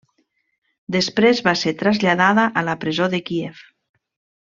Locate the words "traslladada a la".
1.85-2.77